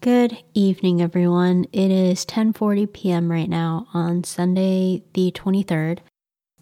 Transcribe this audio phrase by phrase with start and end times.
[0.00, 1.66] Good evening everyone.
[1.74, 3.30] It is 10:40 p.m.
[3.30, 5.98] right now on Sunday the 23rd,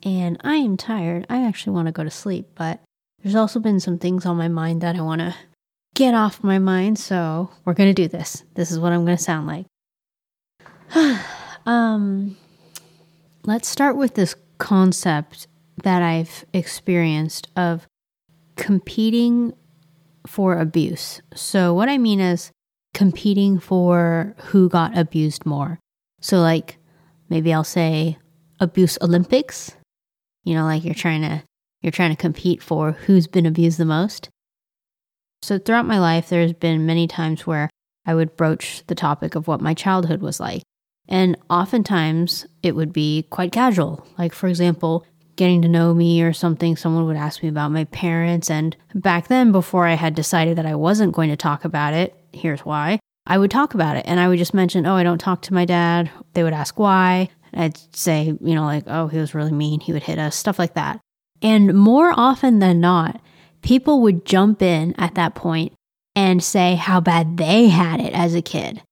[0.03, 1.25] and I am tired.
[1.31, 2.81] I actually want to go to sleep, but
[3.23, 5.37] there's also been some things on my mind that I want to
[5.95, 8.43] get off my mind, so we're going to do this.
[8.55, 9.67] This is what I'm going to sound like.
[11.65, 12.37] um
[13.45, 15.47] let's start with this concept
[15.85, 17.87] that I've experienced of
[18.57, 19.53] competing
[20.27, 21.23] for abuse.
[21.37, 22.51] So what I mean is
[22.99, 25.79] competing for who got abused more.
[26.21, 26.79] So, like,
[27.29, 28.19] maybe I'll say
[28.59, 29.71] abuse Olympics.
[30.43, 31.45] You know, like you're trying to
[31.81, 34.31] you're trying to compete for who's been abused the most.
[35.43, 37.71] So throughout my life, there's been many times where
[38.05, 40.65] I would broach the topic of what my childhood was like.
[41.09, 44.05] And oftentimes it would be quite casual.
[44.19, 47.85] Like, for example, getting to know me or something, someone would ask me about my
[47.85, 48.51] parents.
[48.51, 52.18] And back then, before I had decided that I wasn't going to talk about it,
[52.33, 52.99] here's why.
[53.27, 55.55] I would talk about it and I would just mention, oh, I don't talk to
[55.55, 56.11] my dad.
[56.33, 57.29] They would ask why.
[57.53, 59.81] I'd say, you know, like, oh, he was really mean.
[59.81, 61.01] He would hit us, stuff like that.
[61.43, 63.21] And more often than not,
[63.63, 65.73] people would jump in at that point
[66.17, 68.83] and say how bad they had it as a kid.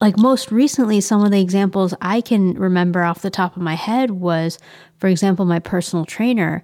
[0.00, 3.74] Like most recently, some of the examples I can remember off the top of my
[3.74, 4.58] head was,
[4.98, 6.62] for example, my personal trainer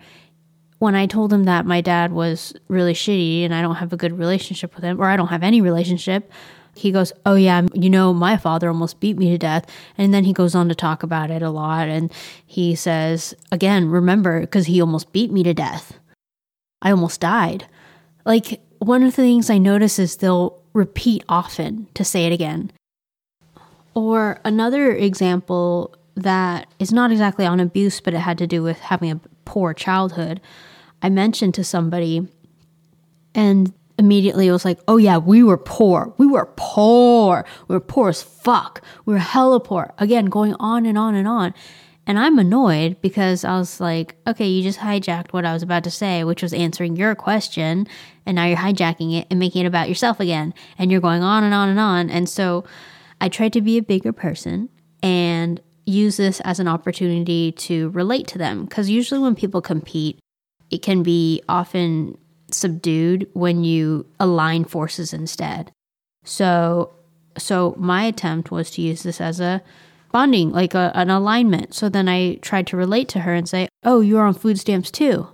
[0.79, 3.97] when I told him that my dad was really shitty and I don't have a
[3.97, 6.31] good relationship with him, or I don't have any relationship,
[6.75, 9.67] he goes, Oh, yeah, you know, my father almost beat me to death.
[9.97, 11.89] And then he goes on to talk about it a lot.
[11.89, 12.13] And
[12.45, 15.99] he says, Again, remember, because he almost beat me to death.
[16.83, 17.67] I almost died.
[18.25, 22.71] Like, one of the things I notice is they'll repeat often to say it again.
[23.95, 28.79] Or another example that is not exactly on abuse, but it had to do with
[28.81, 30.43] having a poor childhood.
[31.01, 32.29] I mentioned to somebody,
[33.35, 36.13] and immediately it was like, oh yeah, we were poor.
[36.19, 37.47] We were poor.
[37.69, 38.83] We were poor as fuck.
[39.07, 39.95] We were hella poor.
[39.97, 41.55] Again, going on and on and on.
[42.07, 45.83] And I'm annoyed because I was like, okay, you just hijacked what I was about
[45.85, 47.89] to say, which was answering your question.
[48.25, 50.55] And now you're hijacking it and making it about yourself again.
[50.79, 52.09] And you're going on and on and on.
[52.11, 52.65] And so
[53.21, 54.69] I tried to be a bigger person
[55.03, 58.67] and use this as an opportunity to relate to them.
[58.67, 60.19] Because usually when people compete,
[60.71, 62.19] it can be often
[62.51, 65.71] subdued when you align forces instead.
[66.25, 66.93] So,
[67.39, 69.63] so my attempt was to use this as a
[70.13, 71.75] bonding, like a, an alignment.
[71.75, 74.91] So then I tried to relate to her and say, "Oh, you're on food stamps
[74.91, 75.29] too,"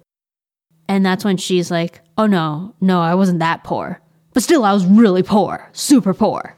[0.89, 4.01] and that's when she's like, "Oh no, no, I wasn't that poor,
[4.33, 6.57] but still, I was really poor, super poor."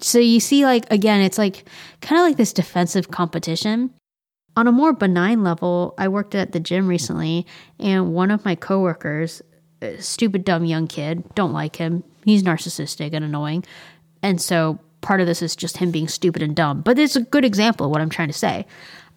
[0.00, 1.64] So you see, like again, it's like
[2.00, 3.92] kind of like this defensive competition.
[4.56, 7.46] On a more benign level, I worked at the gym recently,
[7.78, 9.42] and one of my coworkers
[9.82, 11.24] uh, stupid, dumb young kid.
[11.34, 12.04] Don't like him.
[12.24, 13.64] He's narcissistic and annoying.
[14.22, 16.82] And so part of this is just him being stupid and dumb.
[16.82, 18.66] But it's a good example of what I'm trying to say.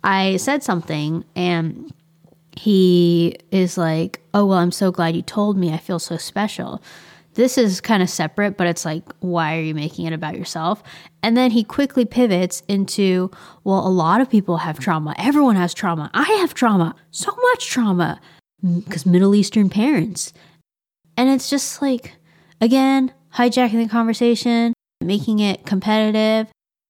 [0.04, 1.94] I said something and
[2.56, 5.74] he is like, Oh, well, I'm so glad you told me.
[5.74, 6.82] I feel so special.
[7.36, 10.84] This is kind of separate, but it's like, why are you making it about yourself?
[11.22, 13.32] And then he quickly pivots into,
[13.64, 15.16] well, a lot of people have trauma.
[15.18, 16.12] Everyone has trauma.
[16.14, 18.22] I have trauma, so much trauma
[18.62, 20.34] because Middle Eastern parents.
[21.18, 22.16] And it's just like,
[22.62, 26.48] again, hijacking the conversation, making it competitive.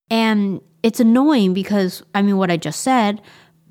[0.10, 3.22] And it's annoying because, I mean, what I just said,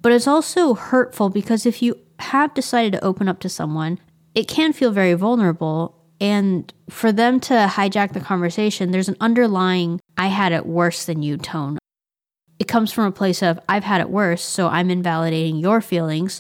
[0.01, 3.99] but it's also hurtful because if you have decided to open up to someone,
[4.35, 6.02] it can feel very vulnerable.
[6.23, 11.21] And for them to hijack the conversation, there's an underlying, I had it worse than
[11.21, 11.79] you tone.
[12.61, 16.39] It comes from a place of, I've had it worse, so I'm invalidating your feelings.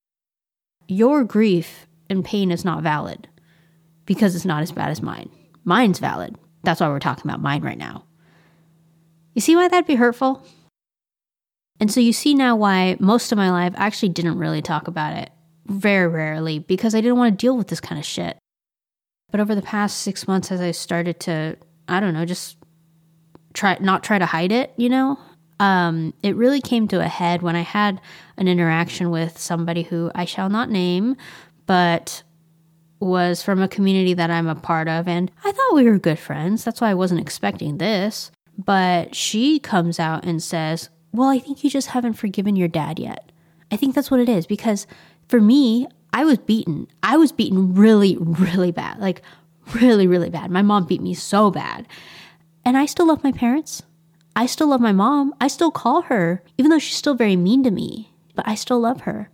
[0.86, 3.26] Your grief and pain is not valid
[4.06, 5.30] because it's not as bad as mine.
[5.64, 6.36] Mine's valid.
[6.62, 8.04] That's why we're talking about mine right now.
[9.34, 10.46] You see why that'd be hurtful?
[11.80, 14.86] And so you see now why most of my life I actually didn't really talk
[14.86, 15.30] about it.
[15.66, 18.38] Very rarely because I didn't want to deal with this kind of shit.
[19.32, 21.56] But over the past six months, as I started to,
[21.88, 22.56] I don't know, just
[23.54, 25.18] try not try to hide it, you know,
[25.58, 28.00] um, it really came to a head when I had
[28.36, 31.16] an interaction with somebody who I shall not name,
[31.66, 32.22] but
[32.98, 36.18] was from a community that I'm a part of, and I thought we were good
[36.18, 36.64] friends.
[36.64, 38.30] That's why I wasn't expecting this.
[38.58, 42.98] But she comes out and says, Well, I think you just haven't forgiven your dad
[42.98, 43.32] yet.
[43.70, 44.86] I think that's what it is because
[45.28, 46.88] for me, I was beaten.
[47.02, 48.98] I was beaten really, really bad.
[48.98, 49.22] Like,
[49.74, 50.50] really, really bad.
[50.50, 51.86] My mom beat me so bad.
[52.64, 53.82] And I still love my parents.
[54.36, 55.34] I still love my mom.
[55.40, 58.80] I still call her, even though she's still very mean to me, but I still
[58.80, 59.30] love her.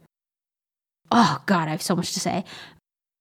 [1.10, 2.44] Oh, God, I have so much to say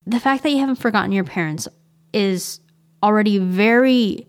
[0.08, 1.68] the fact that you haven't forgotten your parents
[2.14, 2.62] is
[3.04, 4.26] already very,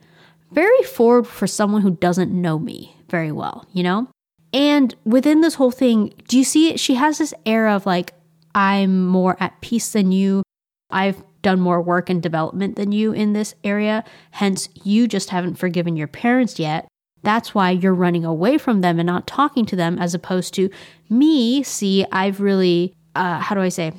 [0.51, 4.09] very forward for someone who doesn't know me very well, you know?
[4.53, 6.81] And within this whole thing, do you see it?
[6.81, 8.13] She has this air of like,
[8.59, 10.43] I'm more at peace than you.
[10.91, 14.03] I've done more work and development than you in this area.
[14.33, 16.89] Hence, you just haven't forgiven your parents yet.
[17.23, 20.71] That's why you're running away from them and not talking to them, as opposed to
[21.09, 21.63] me.
[21.63, 23.93] See, I've really, uh, how do I say,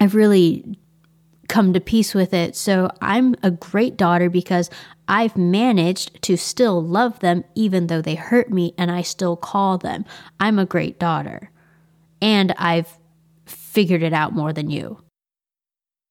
[0.00, 0.78] I've really
[1.50, 2.56] come to peace with it.
[2.56, 4.70] So I'm a great daughter because
[5.06, 9.76] I've managed to still love them even though they hurt me and I still call
[9.76, 10.06] them.
[10.40, 11.50] I'm a great daughter.
[12.22, 12.98] And I've
[13.78, 14.98] figured it out more than you.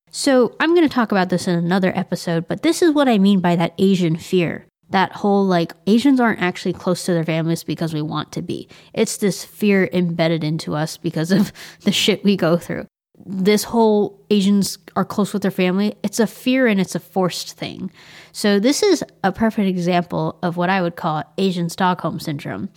[0.10, 3.18] So I'm going to talk about this in another episode, but this is what I
[3.18, 4.66] mean by that Asian fear.
[4.92, 8.70] That whole like Asians aren't actually close to their families because we want to be.
[8.94, 12.86] It's this fear embedded into us because of the shit we go through
[13.26, 17.54] this whole Asians are close with their family, it's a fear and it's a forced
[17.58, 17.90] thing.
[18.32, 22.70] So, this is a perfect example of what I would call Asian Stockholm Syndrome.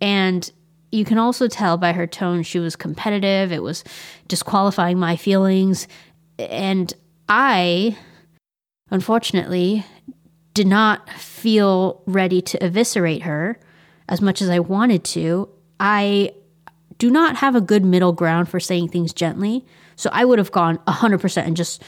[0.00, 0.50] And
[0.94, 3.82] you can also tell by her tone she was competitive, it was
[4.28, 5.88] disqualifying my feelings.
[6.38, 6.92] And
[7.28, 7.98] I,
[8.90, 9.84] unfortunately,
[10.54, 13.58] did not feel ready to eviscerate her
[14.08, 15.48] as much as I wanted to.
[15.80, 16.32] I
[16.98, 19.66] do not have a good middle ground for saying things gently.
[19.96, 21.82] So I would have gone 100% and just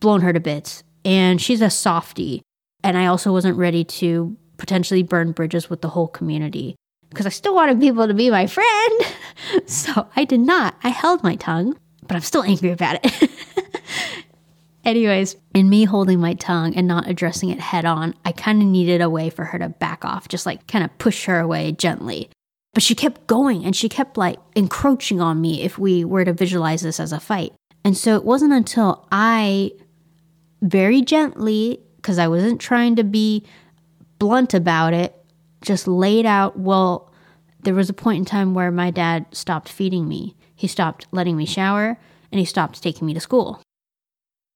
[0.00, 0.82] blown her to bits.
[1.04, 2.42] And she's a softie.
[2.82, 6.74] And I also wasn't ready to potentially burn bridges with the whole community
[7.10, 9.00] because I still wanted people to be my friend.
[9.66, 10.74] so I did not.
[10.82, 13.30] I held my tongue, but I'm still angry about it.
[14.84, 18.68] Anyways, in me holding my tongue and not addressing it head on, I kind of
[18.68, 21.72] needed a way for her to back off, just like kind of push her away
[21.72, 22.30] gently.
[22.72, 26.32] But she kept going and she kept like encroaching on me if we were to
[26.32, 27.52] visualize this as a fight.
[27.84, 29.72] And so it wasn't until I
[30.62, 33.44] very gently, because I wasn't trying to be
[34.18, 35.19] blunt about it,
[35.62, 37.10] just laid out, well,
[37.62, 40.36] there was a point in time where my dad stopped feeding me.
[40.54, 41.98] He stopped letting me shower
[42.32, 43.62] and he stopped taking me to school.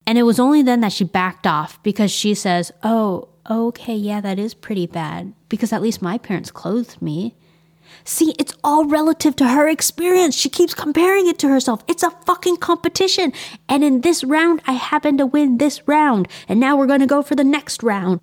[0.07, 4.21] And it was only then that she backed off because she says, Oh, okay, yeah,
[4.21, 7.35] that is pretty bad because at least my parents clothed me.
[8.05, 10.35] See, it's all relative to her experience.
[10.35, 11.85] She keeps comparing it to herself.
[11.87, 13.33] It's a fucking competition.
[13.69, 16.29] And in this round, I happen to win this round.
[16.49, 18.21] And now we're going to go for the next round.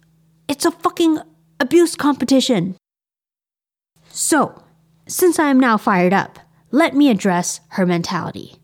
[0.48, 1.20] It's a fucking
[1.62, 2.76] abuse competition.
[4.10, 4.64] So,
[5.08, 6.40] since I am now fired up,
[6.72, 8.56] let me address her mentality.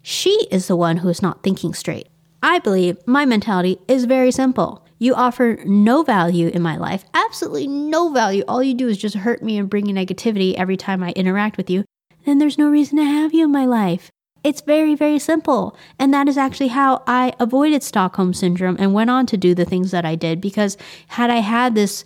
[0.00, 2.08] She is the one who is not thinking straight.
[2.42, 4.86] I believe my mentality is very simple.
[4.98, 8.42] You offer no value in my life, absolutely no value.
[8.48, 11.58] All you do is just hurt me and bring me negativity every time I interact
[11.58, 11.84] with you.
[12.24, 14.10] Then there's no reason to have you in my life.
[14.44, 15.76] It's very, very simple.
[15.98, 19.64] And that is actually how I avoided Stockholm Syndrome and went on to do the
[19.64, 20.40] things that I did.
[20.40, 20.76] Because
[21.08, 22.04] had I had this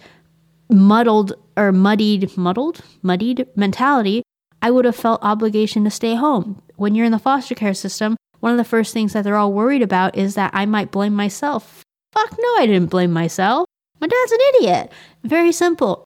[0.71, 4.23] muddled or muddied, muddled, muddied mentality,
[4.63, 6.63] I would have felt obligation to stay home.
[6.77, 9.53] When you're in the foster care system, one of the first things that they're all
[9.53, 13.67] worried about is that I might blame myself Fuck no, I didn't blame myself.
[14.01, 14.93] My dad's an idiot.
[15.25, 16.05] Very simple.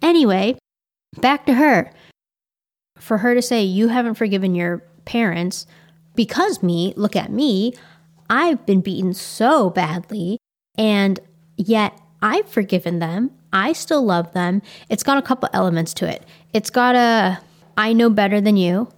[0.00, 0.58] Anyway,
[1.20, 1.90] back to her.
[2.98, 5.66] For her to say, You haven't forgiven your parents
[6.14, 7.74] because me, look at me,
[8.30, 10.38] I've been beaten so badly,
[10.78, 11.20] and
[11.56, 13.30] yet I've forgiven them.
[13.52, 14.62] I still love them.
[14.88, 16.24] It's got a couple elements to it.
[16.52, 17.40] It's got a
[17.76, 18.88] I know better than you,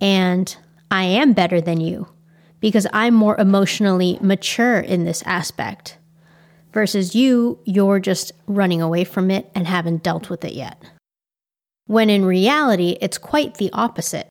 [0.00, 0.54] and
[0.90, 2.08] I am better than you
[2.60, 5.96] because I'm more emotionally mature in this aspect.
[6.72, 10.80] Versus you, you're just running away from it and haven't dealt with it yet.
[11.86, 14.28] When in reality, it's quite the opposite.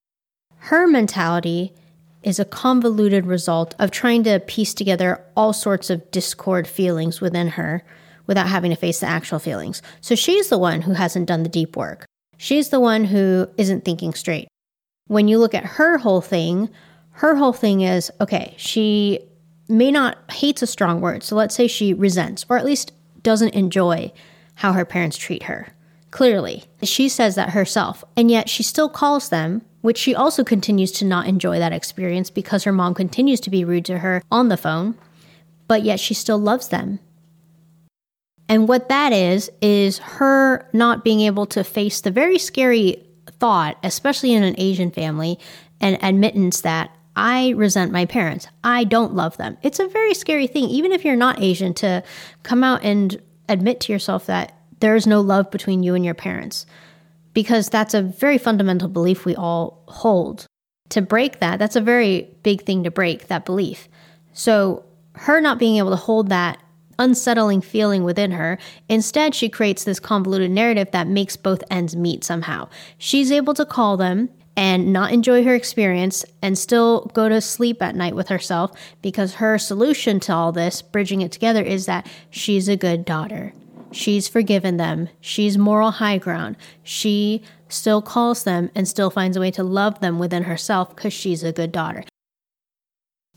[0.59, 1.73] Her mentality
[2.21, 7.49] is a convoluted result of trying to piece together all sorts of discord feelings within
[7.49, 7.83] her
[8.27, 9.81] without having to face the actual feelings.
[10.01, 12.05] So she's the one who hasn't done the deep work.
[12.37, 14.47] She's the one who isn't thinking straight.
[15.07, 16.69] When you look at her whole thing,
[17.11, 19.19] her whole thing is okay, she
[19.67, 21.23] may not hates a strong word.
[21.23, 22.91] So let's say she resents or at least
[23.23, 24.11] doesn't enjoy
[24.55, 25.69] how her parents treat her.
[26.11, 30.91] Clearly, she says that herself, and yet she still calls them, which she also continues
[30.91, 34.49] to not enjoy that experience because her mom continues to be rude to her on
[34.49, 34.95] the phone,
[35.67, 36.99] but yet she still loves them.
[38.47, 43.05] And what that is, is her not being able to face the very scary
[43.39, 45.37] thought, especially in an Asian family,
[45.79, 48.47] and admittance that I resent my parents.
[48.63, 49.57] I don't love them.
[49.61, 52.03] It's a very scary thing, even if you're not Asian, to
[52.43, 56.13] come out and admit to yourself that there is no love between you and your
[56.13, 56.65] parents,
[57.33, 60.45] because that's a very fundamental belief we all hold.
[60.89, 63.87] To break that, that's a very big thing to break, that belief.
[64.33, 66.57] So, her not being able to hold that
[66.99, 68.59] unsettling feeling within her.
[68.89, 72.69] Instead, she creates this convoluted narrative that makes both ends meet somehow.
[72.97, 77.81] She's able to call them and not enjoy her experience and still go to sleep
[77.81, 78.71] at night with herself
[79.01, 83.53] because her solution to all this, bridging it together, is that she's a good daughter.
[83.91, 85.09] She's forgiven them.
[85.19, 86.57] She's moral high ground.
[86.83, 91.13] She still calls them and still finds a way to love them within herself because
[91.13, 92.03] she's a good daughter.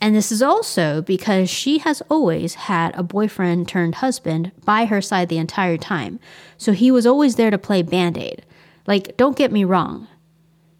[0.01, 5.01] And this is also because she has always had a boyfriend turned husband by her
[5.01, 6.19] side the entire time.
[6.59, 8.45] So he was always there to play band aid.
[8.87, 10.09] Like, don't get me wrong,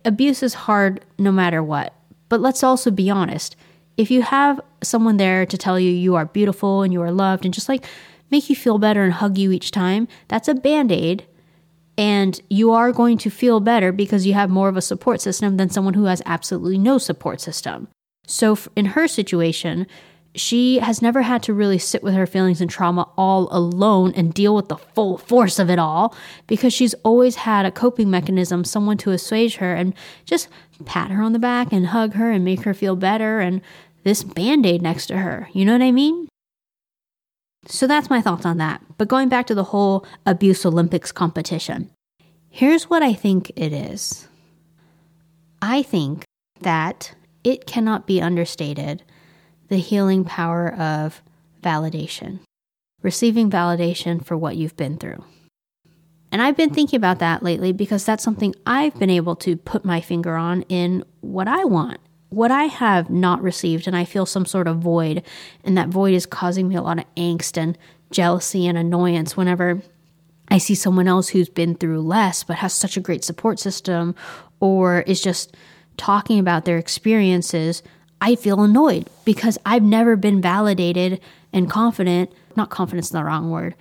[0.05, 1.95] abuse is hard no matter what.
[2.29, 3.55] But let's also be honest.
[3.97, 7.45] If you have someone there to tell you you are beautiful and you are loved
[7.45, 7.85] and just like
[8.33, 11.25] make you feel better and hug you each time, that's a band aid.
[11.97, 15.59] And you are going to feel better because you have more of a support system
[15.59, 17.89] than someone who has absolutely no support system.
[18.27, 19.87] So, in her situation,
[20.35, 24.33] she has never had to really sit with her feelings and trauma all alone and
[24.33, 26.15] deal with the full force of it all
[26.47, 29.93] because she's always had a coping mechanism, someone to assuage her and
[30.25, 30.49] just
[30.87, 33.61] pat her on the back and hug her and make her feel better and
[34.05, 35.49] this band aid next to her.
[35.53, 36.29] You know what I mean?
[37.67, 38.83] So that's my thoughts on that.
[38.99, 41.91] But going back to the whole abuse Olympics competition,
[42.51, 44.29] here's what I think it is
[45.61, 46.25] I think
[46.61, 47.15] that
[47.45, 49.03] it cannot be understated
[49.69, 51.23] the healing power of
[51.63, 52.41] validation,
[53.01, 55.25] receiving validation for what you've been through.
[56.31, 59.85] And I've been thinking about that lately because that's something I've been able to put
[59.85, 62.01] my finger on in what I want,
[62.33, 65.23] what I have not received, and I feel some sort of void.
[65.65, 67.77] And that void is causing me a lot of angst and
[68.11, 69.83] jealousy and annoyance whenever
[70.49, 74.15] I see someone else who's been through less but has such a great support system
[74.61, 75.57] or is just
[75.97, 77.83] talking about their experiences
[78.23, 81.21] I feel annoyed because I've never been validated
[81.53, 83.75] and confident, not confidence the wrong word,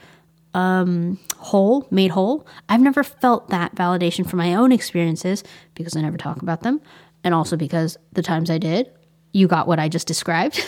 [0.55, 2.47] um, whole, made whole.
[2.67, 5.43] I've never felt that validation from my own experiences
[5.75, 6.81] because I never talk about them.
[7.23, 8.91] And also because the times I did,
[9.33, 10.63] you got what I just described.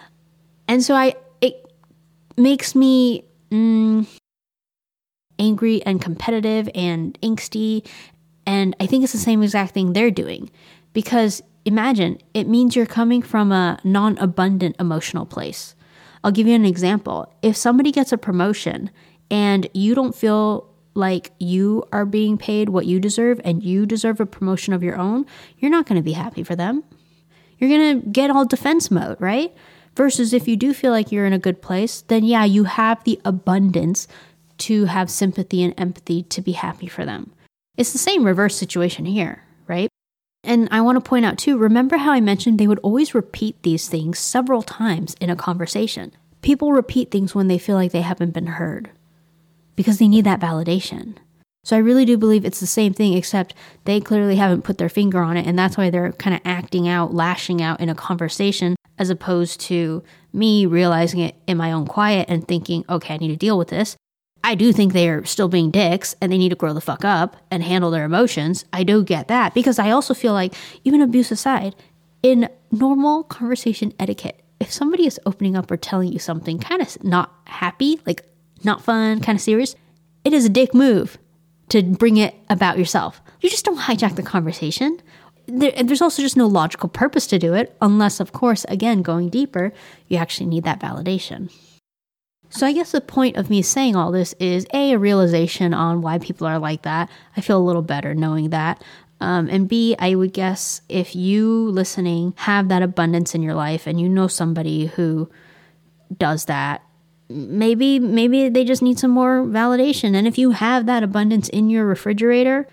[0.68, 1.64] and so I, it
[2.36, 4.06] makes me mm,
[5.38, 7.86] angry and competitive and angsty.
[8.46, 10.50] And I think it's the same exact thing they're doing
[10.92, 15.74] because imagine it means you're coming from a non abundant emotional place.
[16.22, 17.32] I'll give you an example.
[17.42, 18.90] If somebody gets a promotion
[19.30, 20.69] and you don't feel
[21.00, 24.96] like you are being paid what you deserve and you deserve a promotion of your
[24.96, 25.26] own,
[25.58, 26.84] you're not going to be happy for them.
[27.58, 29.52] You're going to get all defense mode, right?
[29.96, 33.02] Versus if you do feel like you're in a good place, then yeah, you have
[33.04, 34.06] the abundance
[34.58, 37.32] to have sympathy and empathy to be happy for them.
[37.76, 39.88] It's the same reverse situation here, right?
[40.44, 43.62] And I want to point out too remember how I mentioned they would always repeat
[43.62, 46.12] these things several times in a conversation?
[46.42, 48.90] People repeat things when they feel like they haven't been heard
[49.80, 51.16] because they need that validation.
[51.64, 53.54] So I really do believe it's the same thing, except
[53.86, 55.46] they clearly haven't put their finger on it.
[55.46, 59.58] And that's why they're kind of acting out, lashing out in a conversation, as opposed
[59.62, 60.02] to
[60.34, 63.68] me realizing it in my own quiet and thinking, okay, I need to deal with
[63.68, 63.96] this.
[64.44, 67.06] I do think they are still being dicks and they need to grow the fuck
[67.06, 68.66] up and handle their emotions.
[68.70, 70.52] I do get that because I also feel like,
[70.84, 71.74] even abuse aside,
[72.22, 77.02] in normal conversation etiquette, if somebody is opening up or telling you something kind of
[77.02, 78.26] not happy, like
[78.64, 79.74] not fun, kind of serious,
[80.24, 81.18] it is a dick move
[81.70, 83.20] to bring it about yourself.
[83.40, 85.00] You just don't hijack the conversation.
[85.46, 89.30] There, there's also just no logical purpose to do it, unless, of course, again, going
[89.30, 89.72] deeper,
[90.08, 91.50] you actually need that validation.
[92.50, 96.02] So I guess the point of me saying all this is a a realization on
[96.02, 97.08] why people are like that.
[97.36, 98.82] I feel a little better knowing that.
[99.20, 103.86] Um, and B, I would guess if you listening have that abundance in your life
[103.86, 105.30] and you know somebody who
[106.16, 106.82] does that,
[107.30, 110.14] maybe maybe they just need some more validation.
[110.14, 112.66] And if you have that abundance in your refrigerator,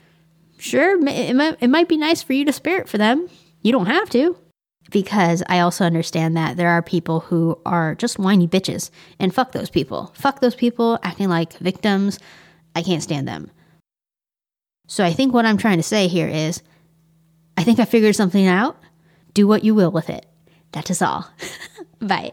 [0.57, 3.29] sure, it might, it might be nice for you to spare it for them.
[3.61, 4.37] You don't have to
[4.89, 8.89] because I also understand that there are people who are just whiny bitches.
[9.19, 10.11] And fuck those people.
[10.15, 12.19] Fuck those people acting like victims.
[12.75, 13.51] I can't stand them.
[14.87, 16.61] So I think what I'm trying to say here is
[17.57, 18.77] I think I figured something out.
[19.33, 20.25] Do what you will with it.
[20.71, 21.29] That is all.
[21.99, 22.31] Bye.